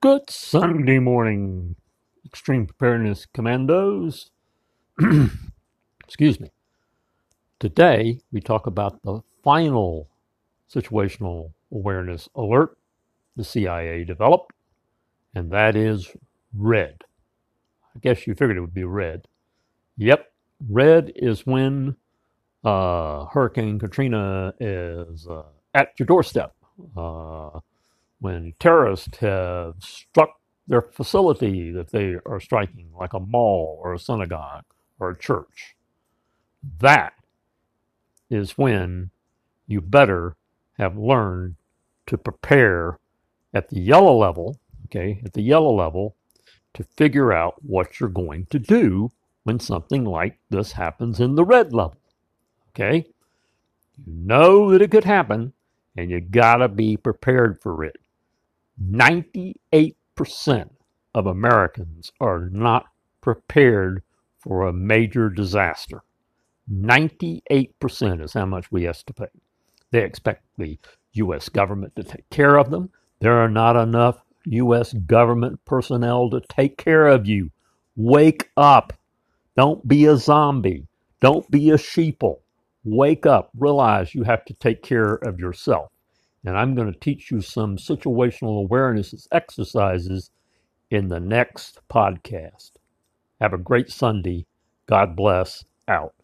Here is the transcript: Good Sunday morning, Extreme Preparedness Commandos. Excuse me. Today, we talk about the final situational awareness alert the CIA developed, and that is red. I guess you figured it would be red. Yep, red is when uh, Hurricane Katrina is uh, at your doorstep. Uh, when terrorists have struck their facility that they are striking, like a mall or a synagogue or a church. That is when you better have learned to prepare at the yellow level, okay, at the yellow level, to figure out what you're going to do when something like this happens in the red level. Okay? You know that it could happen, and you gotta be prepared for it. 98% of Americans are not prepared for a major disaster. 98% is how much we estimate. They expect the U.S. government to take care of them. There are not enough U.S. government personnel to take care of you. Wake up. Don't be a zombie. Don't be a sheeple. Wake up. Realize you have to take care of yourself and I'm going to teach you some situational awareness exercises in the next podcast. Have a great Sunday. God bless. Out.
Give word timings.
Good 0.00 0.30
Sunday 0.30 0.98
morning, 0.98 1.76
Extreme 2.24 2.68
Preparedness 2.68 3.26
Commandos. 3.34 4.30
Excuse 6.06 6.40
me. 6.40 6.52
Today, 7.58 8.20
we 8.32 8.40
talk 8.40 8.66
about 8.66 9.02
the 9.02 9.20
final 9.44 10.08
situational 10.74 11.52
awareness 11.70 12.30
alert 12.34 12.78
the 13.36 13.44
CIA 13.44 14.04
developed, 14.04 14.54
and 15.34 15.50
that 15.50 15.76
is 15.76 16.16
red. 16.54 17.04
I 17.94 17.98
guess 17.98 18.26
you 18.26 18.34
figured 18.34 18.56
it 18.56 18.62
would 18.62 18.72
be 18.72 18.84
red. 18.84 19.28
Yep, 19.98 20.32
red 20.70 21.12
is 21.14 21.44
when 21.44 21.96
uh, 22.64 23.26
Hurricane 23.26 23.78
Katrina 23.78 24.54
is 24.60 25.26
uh, 25.28 25.42
at 25.74 25.90
your 25.98 26.06
doorstep. 26.06 26.54
Uh, 26.96 27.60
when 28.20 28.54
terrorists 28.58 29.18
have 29.18 29.74
struck 29.80 30.40
their 30.68 30.82
facility 30.82 31.72
that 31.72 31.90
they 31.90 32.16
are 32.26 32.40
striking, 32.40 32.88
like 32.98 33.12
a 33.12 33.20
mall 33.20 33.80
or 33.82 33.94
a 33.94 33.98
synagogue 33.98 34.64
or 34.98 35.10
a 35.10 35.18
church. 35.18 35.74
That 36.78 37.14
is 38.30 38.52
when 38.52 39.10
you 39.66 39.80
better 39.80 40.36
have 40.78 40.96
learned 40.96 41.56
to 42.06 42.16
prepare 42.16 42.98
at 43.52 43.68
the 43.68 43.80
yellow 43.80 44.16
level, 44.16 44.58
okay, 44.86 45.20
at 45.24 45.32
the 45.32 45.42
yellow 45.42 45.74
level, 45.74 46.14
to 46.74 46.84
figure 46.84 47.32
out 47.32 47.54
what 47.64 47.98
you're 47.98 48.08
going 48.08 48.46
to 48.50 48.58
do 48.58 49.10
when 49.42 49.58
something 49.58 50.04
like 50.04 50.38
this 50.50 50.72
happens 50.72 51.20
in 51.20 51.34
the 51.34 51.44
red 51.44 51.72
level. 51.72 51.98
Okay? 52.70 53.06
You 53.96 54.12
know 54.12 54.70
that 54.70 54.82
it 54.82 54.90
could 54.90 55.04
happen, 55.04 55.52
and 55.96 56.10
you 56.10 56.20
gotta 56.20 56.68
be 56.68 56.96
prepared 56.96 57.60
for 57.60 57.84
it. 57.84 57.96
98% 58.82 60.70
of 61.14 61.26
Americans 61.26 62.12
are 62.20 62.48
not 62.50 62.86
prepared 63.20 64.02
for 64.38 64.66
a 64.66 64.72
major 64.72 65.28
disaster. 65.28 66.02
98% 66.72 68.22
is 68.22 68.32
how 68.32 68.46
much 68.46 68.70
we 68.72 68.86
estimate. 68.86 69.30
They 69.90 70.02
expect 70.04 70.44
the 70.56 70.78
U.S. 71.14 71.48
government 71.48 71.96
to 71.96 72.04
take 72.04 72.28
care 72.30 72.56
of 72.56 72.70
them. 72.70 72.90
There 73.20 73.38
are 73.38 73.50
not 73.50 73.76
enough 73.76 74.22
U.S. 74.46 74.92
government 74.92 75.62
personnel 75.64 76.30
to 76.30 76.40
take 76.48 76.78
care 76.78 77.08
of 77.08 77.26
you. 77.26 77.50
Wake 77.96 78.50
up. 78.56 78.92
Don't 79.56 79.86
be 79.86 80.06
a 80.06 80.16
zombie. 80.16 80.86
Don't 81.20 81.50
be 81.50 81.70
a 81.70 81.74
sheeple. 81.76 82.38
Wake 82.84 83.26
up. 83.26 83.50
Realize 83.58 84.14
you 84.14 84.22
have 84.22 84.44
to 84.46 84.54
take 84.54 84.82
care 84.82 85.14
of 85.16 85.38
yourself 85.38 85.90
and 86.44 86.56
I'm 86.56 86.74
going 86.74 86.92
to 86.92 86.98
teach 86.98 87.30
you 87.30 87.40
some 87.40 87.76
situational 87.76 88.60
awareness 88.60 89.28
exercises 89.32 90.30
in 90.90 91.08
the 91.08 91.20
next 91.20 91.80
podcast. 91.90 92.72
Have 93.40 93.52
a 93.52 93.58
great 93.58 93.90
Sunday. 93.90 94.46
God 94.86 95.16
bless. 95.16 95.64
Out. 95.88 96.14